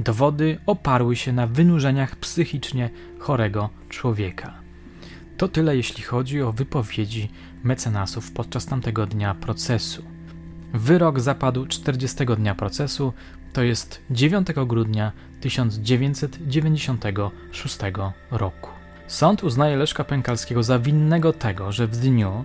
Dowody 0.00 0.58
oparły 0.66 1.16
się 1.16 1.32
na 1.32 1.46
wynurzeniach 1.46 2.16
psychicznie 2.16 2.90
chorego 3.18 3.70
człowieka. 3.88 4.54
To 5.36 5.48
tyle, 5.48 5.76
jeśli 5.76 6.02
chodzi 6.02 6.42
o 6.42 6.52
wypowiedzi 6.52 7.28
mecenasów 7.64 8.32
podczas 8.32 8.66
tamtego 8.66 9.06
dnia 9.06 9.34
procesu. 9.34 10.02
Wyrok 10.74 11.20
zapadł 11.20 11.66
40 11.66 12.26
dnia 12.36 12.54
procesu, 12.54 13.12
to 13.52 13.62
jest 13.62 14.02
9 14.10 14.48
grudnia 14.66 15.12
1996 15.40 17.78
roku. 18.30 18.70
Sąd 19.06 19.44
uznaje 19.44 19.76
Leszka 19.76 20.04
Pękalskiego 20.04 20.62
za 20.62 20.78
winnego 20.78 21.32
tego, 21.32 21.72
że 21.72 21.86
w 21.86 21.96
dniu 21.96 22.44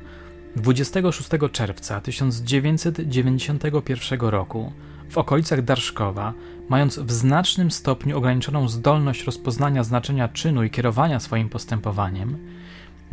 26 0.55 1.29
czerwca 1.51 2.01
1991 2.01 4.19
roku 4.19 4.71
w 5.09 5.17
okolicach 5.17 5.61
Darszkowa, 5.61 6.33
mając 6.69 6.99
w 6.99 7.11
znacznym 7.11 7.71
stopniu 7.71 8.17
ograniczoną 8.17 8.69
zdolność 8.69 9.23
rozpoznania 9.23 9.83
znaczenia 9.83 10.27
czynu 10.27 10.63
i 10.63 10.69
kierowania 10.69 11.19
swoim 11.19 11.49
postępowaniem, 11.49 12.37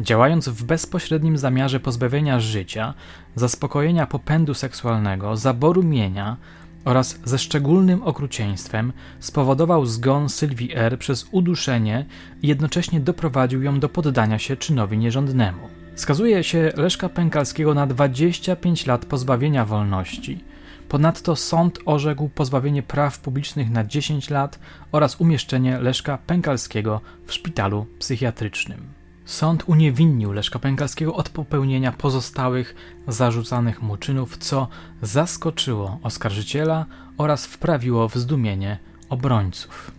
działając 0.01 0.49
w 0.49 0.65
bezpośrednim 0.65 1.39
zamiarze 1.39 1.81
pozbawienia 1.81 2.41
życia, 2.41 2.95
zaspokojenia 3.35 4.07
popędu 4.07 4.55
seksualnego, 4.55 5.37
zaboru 5.37 5.83
mienia, 5.83 6.37
oraz 6.85 7.19
ze 7.25 7.39
szczególnym 7.39 8.03
okrucieństwem 8.03 8.93
spowodował 9.21 9.87
zgon 9.87 10.29
Sylwii 10.29 10.75
R. 10.75 10.99
przez 10.99 11.27
uduszenie 11.31 12.07
i 12.43 12.49
jednocześnie 12.49 13.01
doprowadził 13.01 13.63
ją 13.63 13.81
do 13.81 13.89
poddania 13.89 14.39
się 14.39 14.57
czynowi 14.57 14.99
nierządnemu. 14.99 15.69
Skazuje 15.95 16.45
się 16.45 16.73
Leszka 16.77 17.09
Pękalskiego 17.09 17.75
na 17.75 17.87
25 17.87 18.87
lat 18.87 19.07
pozbawienia 19.07 19.65
wolności. 19.65 20.45
Ponadto 20.89 21.37
sąd 21.37 21.79
orzekł 21.87 22.29
pozbawienie 22.29 22.83
praw 22.83 23.19
publicznych 23.19 23.71
na 23.71 23.85
10 23.85 24.31
lat 24.31 24.59
oraz 24.93 25.21
umieszczenie 25.21 25.79
Leszka 25.79 26.19
Pękalskiego 26.19 27.01
w 27.27 27.33
szpitalu 27.33 27.87
psychiatrycznym. 27.99 29.02
Sąd 29.33 29.65
uniewinnił 29.67 30.33
Leszka 30.33 30.59
Pękalskiego 30.59 31.15
od 31.15 31.29
popełnienia 31.29 31.93
pozostałych 31.93 32.75
zarzucanych 33.09 33.83
mu 33.83 33.97
czynów, 33.97 34.39
co 34.39 34.69
zaskoczyło 35.03 35.99
oskarżyciela 36.03 36.87
oraz 37.19 37.47
wprawiło 37.47 38.09
w 38.09 38.17
zdumienie 38.17 38.79
obrońców. 39.09 39.91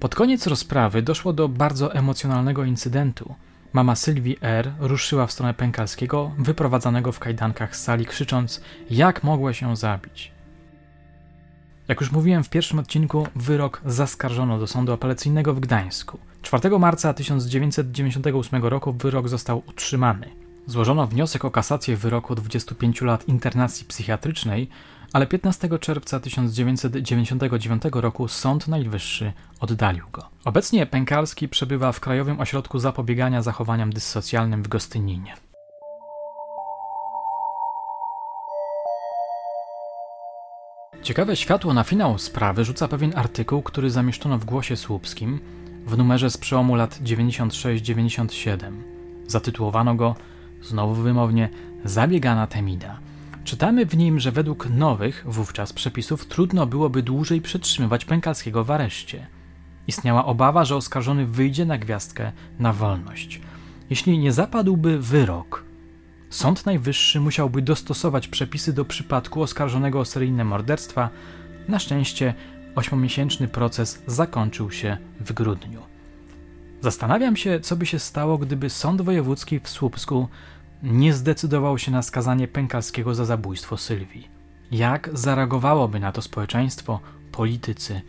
Pod 0.00 0.14
koniec 0.14 0.46
rozprawy 0.46 1.02
doszło 1.02 1.32
do 1.32 1.48
bardzo 1.48 1.94
emocjonalnego 1.94 2.64
incydentu. 2.64 3.34
Mama 3.72 3.96
Sylwii 3.96 4.36
R. 4.40 4.72
ruszyła 4.78 5.26
w 5.26 5.32
stronę 5.32 5.54
Pękalskiego, 5.54 6.32
wyprowadzanego 6.38 7.12
w 7.12 7.18
kajdankach 7.18 7.76
z 7.76 7.82
sali, 7.82 8.06
krzycząc: 8.06 8.60
Jak 8.90 9.24
mogła 9.24 9.52
się 9.52 9.76
zabić? 9.76 10.35
Jak 11.88 12.00
już 12.00 12.12
mówiłem 12.12 12.44
w 12.44 12.50
pierwszym 12.50 12.78
odcinku, 12.78 13.26
wyrok 13.36 13.80
zaskarżono 13.86 14.58
do 14.58 14.66
sądu 14.66 14.92
apelacyjnego 14.92 15.54
w 15.54 15.60
Gdańsku. 15.60 16.18
4 16.42 16.78
marca 16.78 17.14
1998 17.14 18.64
roku 18.64 18.92
wyrok 18.92 19.28
został 19.28 19.62
utrzymany. 19.66 20.30
Złożono 20.66 21.06
wniosek 21.06 21.44
o 21.44 21.50
kasację 21.50 21.96
wyroku 21.96 22.34
25 22.34 23.00
lat 23.00 23.28
internacji 23.28 23.86
psychiatrycznej, 23.86 24.68
ale 25.12 25.26
15 25.26 25.78
czerwca 25.78 26.20
1999 26.20 27.82
roku 27.92 28.28
Sąd 28.28 28.68
Najwyższy 28.68 29.32
oddalił 29.60 30.04
go. 30.12 30.28
Obecnie 30.44 30.86
Pękalski 30.86 31.48
przebywa 31.48 31.92
w 31.92 32.00
Krajowym 32.00 32.40
Ośrodku 32.40 32.78
Zapobiegania 32.78 33.42
Zachowaniom 33.42 33.92
Dyssocjalnym 33.92 34.62
w 34.62 34.68
Gostyninie. 34.68 35.45
Ciekawe 41.06 41.36
światło 41.36 41.74
na 41.74 41.84
finał 41.84 42.18
sprawy 42.18 42.64
rzuca 42.64 42.88
pewien 42.88 43.12
artykuł, 43.16 43.62
który 43.62 43.90
zamieszczono 43.90 44.38
w 44.38 44.44
Głosie 44.44 44.76
Słupskim 44.76 45.40
w 45.86 45.98
numerze 45.98 46.30
z 46.30 46.36
przełomu 46.36 46.74
lat 46.74 46.98
96-97. 47.02 48.72
Zatytułowano 49.26 49.94
go, 49.94 50.14
znowu 50.62 50.94
wymownie, 50.94 51.48
Zabiegana 51.84 52.46
Temida. 52.46 52.98
Czytamy 53.44 53.86
w 53.86 53.96
nim, 53.96 54.20
że 54.20 54.32
według 54.32 54.68
nowych 54.70 55.24
wówczas 55.26 55.72
przepisów 55.72 56.26
trudno 56.26 56.66
byłoby 56.66 57.02
dłużej 57.02 57.40
przetrzymywać 57.40 58.04
Pękalskiego 58.04 58.64
w 58.64 58.70
areszcie. 58.70 59.26
Istniała 59.86 60.24
obawa, 60.24 60.64
że 60.64 60.76
oskarżony 60.76 61.26
wyjdzie 61.26 61.64
na 61.64 61.78
gwiazdkę 61.78 62.32
na 62.58 62.72
wolność. 62.72 63.40
Jeśli 63.90 64.18
nie 64.18 64.32
zapadłby 64.32 64.98
wyrok, 64.98 65.64
Sąd 66.30 66.66
Najwyższy 66.66 67.20
musiałby 67.20 67.62
dostosować 67.62 68.28
przepisy 68.28 68.72
do 68.72 68.84
przypadku 68.84 69.42
oskarżonego 69.42 70.00
o 70.00 70.04
seryjne 70.04 70.44
morderstwa. 70.44 71.10
Na 71.68 71.78
szczęście 71.78 72.34
ośmiomiesięczny 72.74 73.48
proces 73.48 74.02
zakończył 74.06 74.70
się 74.70 74.98
w 75.20 75.32
grudniu. 75.32 75.82
Zastanawiam 76.80 77.36
się, 77.36 77.60
co 77.60 77.76
by 77.76 77.86
się 77.86 77.98
stało, 77.98 78.38
gdyby 78.38 78.70
Sąd 78.70 79.02
Wojewódzki 79.02 79.60
w 79.60 79.68
Słupsku 79.68 80.28
nie 80.82 81.14
zdecydował 81.14 81.78
się 81.78 81.90
na 81.90 82.02
skazanie 82.02 82.48
Pękalskiego 82.48 83.14
za 83.14 83.24
zabójstwo 83.24 83.76
Sylwii. 83.76 84.28
Jak 84.70 85.10
zareagowałoby 85.12 86.00
na 86.00 86.12
to 86.12 86.22
społeczeństwo, 86.22 87.00
politycy, 87.32 88.00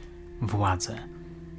władze? 0.41 0.95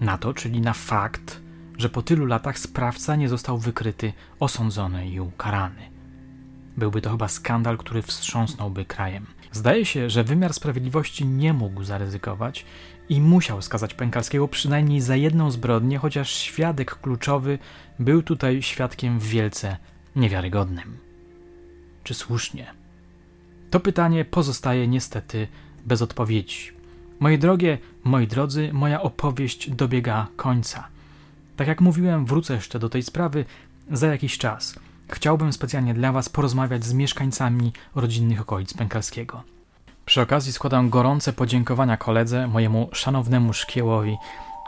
Na 0.00 0.18
to, 0.18 0.34
czyli 0.34 0.60
na 0.60 0.72
fakt, 0.72 1.40
że 1.78 1.88
po 1.88 2.02
tylu 2.02 2.26
latach 2.26 2.58
sprawca 2.58 3.16
nie 3.16 3.28
został 3.28 3.58
wykryty, 3.58 4.12
osądzony 4.40 5.08
i 5.08 5.20
ukarany. 5.20 5.97
Byłby 6.78 7.00
to 7.00 7.10
chyba 7.10 7.28
skandal, 7.28 7.78
który 7.78 8.02
wstrząsnąłby 8.02 8.84
krajem. 8.84 9.26
Zdaje 9.52 9.84
się, 9.84 10.10
że 10.10 10.24
wymiar 10.24 10.54
sprawiedliwości 10.54 11.26
nie 11.26 11.52
mógł 11.52 11.84
zaryzykować 11.84 12.64
i 13.08 13.20
musiał 13.20 13.62
skazać 13.62 13.94
Pękalskiego 13.94 14.48
przynajmniej 14.48 15.00
za 15.00 15.16
jedną 15.16 15.50
zbrodnię, 15.50 15.98
chociaż 15.98 16.30
świadek 16.30 16.94
kluczowy 16.94 17.58
był 17.98 18.22
tutaj 18.22 18.62
świadkiem 18.62 19.18
wielce 19.18 19.76
niewiarygodnym. 20.16 20.98
Czy 22.04 22.14
słusznie? 22.14 22.66
To 23.70 23.80
pytanie 23.80 24.24
pozostaje 24.24 24.88
niestety 24.88 25.48
bez 25.86 26.02
odpowiedzi. 26.02 26.72
Moje 27.20 27.38
drogie, 27.38 27.78
moi 28.04 28.26
drodzy, 28.26 28.70
moja 28.72 29.02
opowieść 29.02 29.70
dobiega 29.70 30.26
końca. 30.36 30.88
Tak 31.56 31.68
jak 31.68 31.80
mówiłem, 31.80 32.26
wrócę 32.26 32.54
jeszcze 32.54 32.78
do 32.78 32.88
tej 32.88 33.02
sprawy 33.02 33.44
za 33.90 34.06
jakiś 34.06 34.38
czas– 34.38 34.74
Chciałbym 35.12 35.52
specjalnie 35.52 35.94
dla 35.94 36.12
Was 36.12 36.28
porozmawiać 36.28 36.84
z 36.84 36.92
mieszkańcami 36.92 37.72
rodzinnych 37.94 38.40
okolic 38.40 38.74
Pękalskiego. 38.74 39.42
Przy 40.06 40.20
okazji 40.20 40.52
składam 40.52 40.90
gorące 40.90 41.32
podziękowania 41.32 41.96
koledze, 41.96 42.46
mojemu 42.46 42.88
szanownemu 42.92 43.52
szkiełowi, 43.52 44.16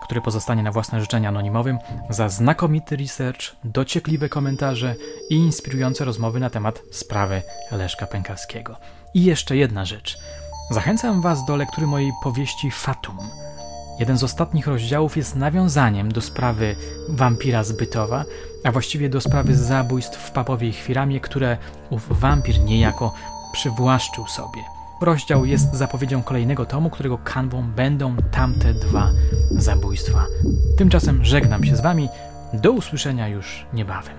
który 0.02 0.20
pozostanie 0.20 0.62
na 0.62 0.72
własne 0.72 1.00
życzenie 1.00 1.28
anonimowym, 1.28 1.78
za 2.10 2.28
znakomity 2.28 2.96
research, 2.96 3.40
dociekliwe 3.64 4.28
komentarze 4.28 4.94
i 5.30 5.34
inspirujące 5.34 6.04
rozmowy 6.04 6.40
na 6.40 6.50
temat 6.50 6.82
sprawy 6.90 7.42
Leszka 7.72 8.06
Pękalskiego. 8.06 8.76
I 9.14 9.24
jeszcze 9.24 9.56
jedna 9.56 9.84
rzecz. 9.84 10.18
Zachęcam 10.70 11.20
Was 11.20 11.44
do 11.44 11.56
lektury 11.56 11.86
mojej 11.86 12.10
powieści 12.22 12.70
Fatum– 12.70 13.18
Jeden 14.00 14.18
z 14.18 14.24
ostatnich 14.24 14.66
rozdziałów 14.66 15.16
jest 15.16 15.36
nawiązaniem 15.36 16.12
do 16.12 16.20
sprawy 16.20 16.76
wampira 17.08 17.64
z 17.64 17.72
Bytowa, 17.72 18.24
a 18.64 18.72
właściwie 18.72 19.08
do 19.08 19.20
sprawy 19.20 19.56
zabójstw 19.56 20.18
w 20.18 20.30
Papowej 20.30 20.72
Chwiramie, 20.72 21.20
które 21.20 21.56
ów 21.90 22.20
wampir 22.20 22.60
niejako 22.60 23.14
przywłaszczył 23.52 24.26
sobie. 24.26 24.60
Rozdział 25.02 25.44
jest 25.44 25.74
zapowiedzią 25.74 26.22
kolejnego 26.22 26.66
tomu, 26.66 26.90
którego 26.90 27.18
kanwą 27.18 27.62
będą 27.62 28.16
tamte 28.30 28.74
dwa 28.74 29.10
zabójstwa. 29.50 30.26
Tymczasem 30.78 31.24
żegnam 31.24 31.64
się 31.64 31.76
z 31.76 31.80
Wami. 31.80 32.08
Do 32.52 32.72
usłyszenia 32.72 33.28
już 33.28 33.66
niebawem. 33.74 34.14